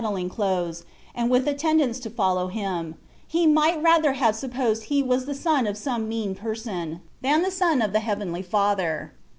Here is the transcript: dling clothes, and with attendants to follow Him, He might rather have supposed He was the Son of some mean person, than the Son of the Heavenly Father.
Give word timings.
dling 0.01 0.31
clothes, 0.31 0.83
and 1.13 1.29
with 1.29 1.47
attendants 1.47 1.99
to 1.99 2.09
follow 2.09 2.47
Him, 2.47 2.95
He 3.27 3.45
might 3.45 3.83
rather 3.83 4.13
have 4.13 4.35
supposed 4.35 4.85
He 4.85 5.03
was 5.03 5.25
the 5.27 5.35
Son 5.35 5.67
of 5.67 5.77
some 5.77 6.09
mean 6.09 6.33
person, 6.33 7.01
than 7.21 7.43
the 7.43 7.51
Son 7.51 7.83
of 7.83 7.93
the 7.93 7.99
Heavenly 7.99 8.41
Father. 8.41 9.13